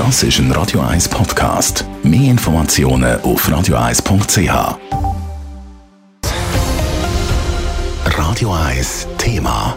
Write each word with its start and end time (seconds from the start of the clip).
Das 0.00 0.22
ist 0.22 0.38
ein 0.38 0.50
Radio 0.52 0.80
1 0.80 1.10
Podcast. 1.10 1.84
Mehr 2.02 2.30
Informationen 2.30 3.20
auf 3.20 3.46
radio1.ch. 3.46 4.78
Radio 8.06 8.54
1 8.54 9.08
Thema. 9.18 9.76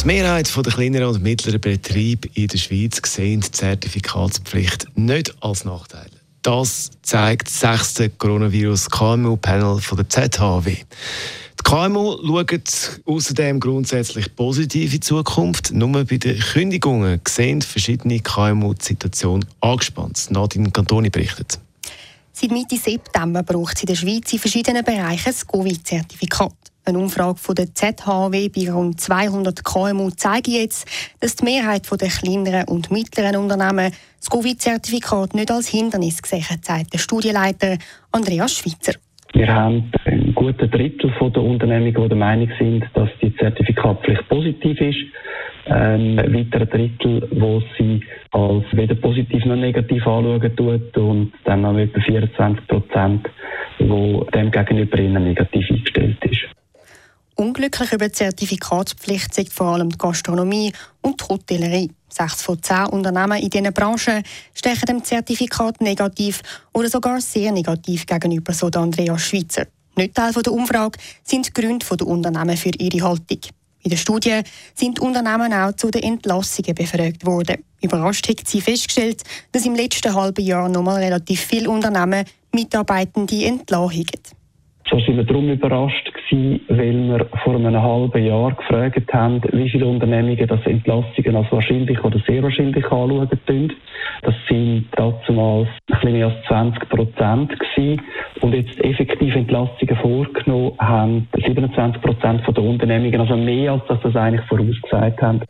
Die 0.00 0.06
Mehrheit 0.06 0.50
der 0.56 0.72
kleineren 0.72 1.14
und 1.16 1.22
mittleren 1.22 1.60
Betriebe 1.60 2.26
in 2.32 2.48
der 2.48 2.56
Schweiz 2.56 3.02
sehen 3.04 3.42
die 3.42 3.50
Zertifikatspflicht 3.50 4.86
nicht 4.94 5.36
als 5.42 5.66
Nachteil. 5.66 6.08
Das 6.40 6.92
zeigt 7.02 7.48
das 7.48 7.60
sechste 7.60 8.08
Coronavirus-KMU-Panel 8.08 9.78
der 9.94 10.08
ZHW. 10.08 10.76
Die 11.66 11.70
KMU 11.70 12.18
schauen 12.22 12.62
außerdem 13.06 13.58
grundsätzlich 13.58 14.36
positiv 14.36 14.84
in 14.84 14.90
die 14.90 15.00
Zukunft. 15.00 15.72
Nur 15.72 16.04
bei 16.04 16.18
den 16.18 16.38
Kündigungen 16.38 17.20
sehen 17.26 17.62
verschiedene 17.62 18.20
KMU 18.20 18.74
die 18.74 18.84
Situation 18.84 19.44
angespannt. 19.60 20.26
Nadine 20.30 20.70
Cantoni 20.70 21.08
berichtet. 21.08 21.58
Seit 22.32 22.50
Mitte 22.50 22.76
September 22.76 23.42
braucht 23.42 23.76
es 23.76 23.82
in 23.82 23.86
der 23.86 23.94
Schweiz 23.94 24.32
in 24.32 24.38
verschiedenen 24.38 24.84
Bereichen 24.84 25.24
das 25.24 25.46
Covid-Zertifikat. 25.46 26.52
Eine 26.84 26.98
Umfrage 26.98 27.38
von 27.38 27.54
der 27.54 27.74
ZHW 27.74 28.50
bei 28.50 28.70
rund 28.70 29.00
200 29.00 29.64
KMU 29.64 30.10
zeigt 30.10 30.48
jetzt, 30.48 30.86
dass 31.20 31.36
die 31.36 31.44
Mehrheit 31.44 31.88
der 31.90 32.08
kleineren 32.08 32.68
und 32.68 32.90
mittleren 32.90 33.36
Unternehmen 33.36 33.90
das 34.20 34.28
Covid-Zertifikat 34.28 35.34
nicht 35.34 35.50
als 35.50 35.68
Hindernis 35.68 36.20
gesehen 36.20 36.48
hat, 36.50 36.64
sagt 36.64 36.92
der 36.92 36.98
Studienleiter 36.98 37.78
Andreas 38.12 38.52
Schweitzer. 38.52 38.92
Wir 39.32 39.48
haben 39.48 39.90
ein 40.44 40.52
guter 40.52 40.66
Drittel 40.68 41.10
der 41.20 41.42
Unternehmungen, 41.42 41.94
die 41.94 42.08
der 42.08 42.16
Meinung 42.16 42.50
sind, 42.58 42.84
dass 42.94 43.08
die 43.22 43.34
Zertifikatpflicht 43.36 44.28
positiv 44.28 44.80
ist. 44.80 44.98
Ein 45.66 46.18
weiterer 46.18 46.66
Drittel, 46.66 47.26
wo 47.32 47.62
sie 47.78 48.02
als 48.32 48.64
weder 48.72 48.94
positiv 48.96 49.44
noch 49.46 49.56
negativ 49.56 50.06
anschauen 50.06 50.56
tut 50.56 50.96
und 50.98 51.32
dann 51.44 51.62
noch 51.62 51.78
etwa 51.78 52.00
24 52.00 52.66
Prozent, 52.66 53.28
wo 53.78 54.24
dem 54.24 54.50
gegenüber 54.50 54.98
ihnen 54.98 55.24
negativ 55.24 55.64
eingestellt 55.70 56.18
ist. 56.24 56.42
Unglücklich 57.36 57.92
über 57.92 58.06
die 58.06 58.12
Zertifikatspflicht 58.12 59.34
sind 59.34 59.52
vor 59.52 59.68
allem 59.68 59.88
die 59.88 59.98
Gastronomie 59.98 60.72
und 61.00 61.20
die 61.20 61.24
Hotellerie. 61.24 61.90
Sechs 62.08 62.42
von 62.42 62.62
zehn 62.62 62.86
Unternehmen 62.86 63.40
in 63.40 63.50
diesen 63.50 63.72
Branchen 63.72 64.22
stechen 64.54 64.86
dem 64.86 65.02
Zertifikat 65.02 65.80
negativ 65.80 66.42
oder 66.72 66.88
sogar 66.88 67.20
sehr 67.20 67.50
negativ 67.50 68.06
gegenüber, 68.06 68.52
so 68.52 68.68
Andreas 68.68 69.22
Schweizer. 69.22 69.66
Nicht 69.96 70.14
Teil 70.14 70.32
der 70.32 70.52
Umfrage 70.52 70.98
sind 71.22 71.46
die 71.46 71.52
Gründe 71.52 71.86
der 71.96 72.06
Unternehmen 72.06 72.56
für 72.56 72.72
ihre 72.78 73.08
Haltung. 73.08 73.40
In 73.82 73.90
der 73.90 73.98
Studie 73.98 74.40
sind 74.74 74.98
Unternehmen 74.98 75.52
auch 75.52 75.72
zu 75.72 75.90
den 75.90 76.02
Entlassungen 76.02 76.74
befragt 76.74 77.26
worden. 77.26 77.62
Überrascht 77.82 78.28
hat 78.28 78.48
sie 78.48 78.62
festgestellt, 78.62 79.22
dass 79.52 79.66
im 79.66 79.74
letzten 79.74 80.14
halben 80.14 80.44
Jahr 80.44 80.70
nochmal 80.70 81.02
relativ 81.02 81.40
viele 81.40 81.68
Unternehmen 81.68 82.24
Mitarbeitende 82.52 83.44
entlassen 83.44 83.98
haben. 83.98 84.44
So 84.90 84.98
sind 85.00 85.16
wir 85.16 85.24
darum 85.24 85.50
überrascht 85.50 86.13
gewesen, 86.30 86.60
weil 86.68 87.08
wir 87.08 87.26
vor 87.42 87.54
einem 87.54 87.80
halben 87.80 88.24
Jahr 88.24 88.52
gefragt 88.54 89.12
haben, 89.12 89.40
wie 89.52 89.70
viele 89.70 89.86
Unternehmungen 89.86 90.46
das 90.46 90.64
Entlassungen 90.66 91.36
als 91.36 91.52
wahrscheinlich 91.52 92.02
oder 92.02 92.18
sehr 92.26 92.42
wahrscheinlich 92.42 92.84
anschauen 92.84 93.28
tun. 93.46 93.72
Das 94.22 94.34
sind 94.48 94.86
damals 94.96 95.68
ein 95.90 96.12
mehr 96.12 96.26
als 96.26 96.46
20 96.46 96.88
Prozent. 96.88 97.52
Und 98.40 98.54
jetzt 98.54 98.78
effektiv 98.80 99.34
Entlassungen 99.34 99.96
vorgenommen 100.00 100.72
haben 100.78 101.28
27 101.44 102.02
Prozent 102.02 102.42
der 102.46 102.64
Unternehmungen, 102.64 103.20
also 103.20 103.36
mehr 103.36 103.72
als 103.72 103.82
das, 103.88 103.98
das 104.02 104.16
eigentlich 104.16 104.46
vorausgesagt 104.46 105.20
haben. 105.22 105.42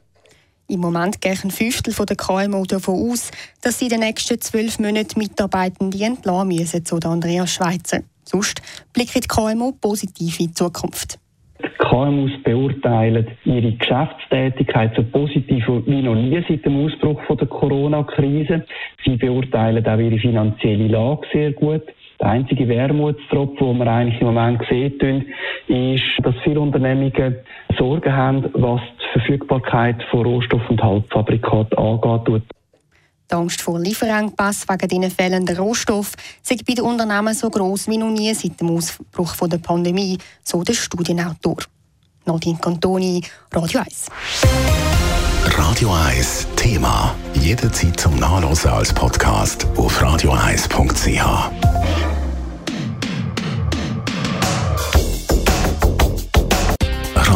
Im 0.66 0.80
Moment 0.80 1.20
gehen 1.20 1.38
ein 1.44 1.50
Fünftel 1.50 1.92
der 2.06 2.16
KMU 2.16 2.64
davon 2.64 3.10
aus, 3.10 3.30
dass 3.62 3.78
sie 3.78 3.86
in 3.86 3.90
den 3.90 4.00
nächsten 4.00 4.40
zwölf 4.40 4.78
Monaten 4.78 5.18
Mitarbeitende 5.18 6.02
entlassen 6.02 6.48
müssen, 6.48 6.86
so 6.86 6.96
Andreas 6.96 7.52
Schweizer. 7.52 8.00
Sonst 8.24 8.60
blickt 8.92 9.14
die 9.14 9.28
KMU 9.28 9.72
positiv 9.80 10.40
in 10.40 10.46
die 10.48 10.54
Zukunft. 10.54 11.18
Die 11.62 11.68
KMUs 11.78 12.32
beurteilen 12.42 13.26
ihre 13.44 13.72
Geschäftstätigkeit 13.72 14.94
so 14.96 15.02
positiv 15.04 15.64
wie 15.86 16.02
noch 16.02 16.14
nie 16.14 16.44
seit 16.48 16.64
dem 16.64 16.84
Ausbruch 16.84 17.20
der 17.36 17.46
Corona-Krise. 17.46 18.66
Sie 19.04 19.16
beurteilen 19.16 19.86
auch 19.86 19.98
ihre 19.98 20.18
finanzielle 20.18 20.88
Lage 20.88 21.26
sehr 21.32 21.52
gut. 21.52 21.82
Der 22.20 22.28
einzige 22.28 22.68
Wermutstropfen, 22.68 23.66
den 23.66 23.78
wir 23.78 23.86
eigentlich 23.86 24.20
im 24.20 24.28
Moment 24.28 24.62
sehen, 24.68 25.26
ist, 25.68 26.04
dass 26.22 26.34
viele 26.42 26.60
Unternehmungen 26.60 27.36
Sorgen 27.78 28.12
haben, 28.12 28.44
was 28.54 28.80
die 29.00 29.18
Verfügbarkeit 29.18 30.02
von 30.10 30.26
Rohstoff- 30.26 30.70
und 30.70 30.82
Halbfabrikaten 30.82 31.78
angeht. 31.78 32.42
Die 33.30 33.34
Angst 33.34 33.62
vor 33.62 33.78
Lieferengpass 33.78 34.68
wegen 34.68 34.88
diesen 34.88 35.10
fehlenden 35.10 35.56
Rohstoffen 35.56 36.14
sei 36.42 36.56
bei 36.66 36.74
den 36.74 36.84
Unternehmen 36.84 37.34
so 37.34 37.50
gross 37.50 37.88
wie 37.88 37.98
noch 37.98 38.10
nie 38.10 38.34
seit 38.34 38.60
dem 38.60 38.70
Ausbruch 38.70 39.34
der 39.48 39.58
Pandemie, 39.58 40.18
so 40.42 40.62
der 40.62 40.74
Studienautor. 40.74 41.56
Nadine 42.26 42.58
Cantoni, 42.58 43.22
Radio 43.52 43.80
1. 43.80 44.06
Radio 45.56 45.92
1 45.92 46.46
Thema. 46.56 47.14
Jederzeit 47.34 48.00
zum 48.00 48.16
Nachlesen 48.16 48.70
als 48.70 48.92
Podcast 48.92 49.66
auf 49.76 50.02
radio1.ch. 50.02 51.63